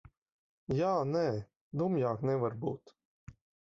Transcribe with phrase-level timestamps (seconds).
[0.77, 1.21] Jā, nē.
[1.81, 2.99] Dumjāk nevar būt.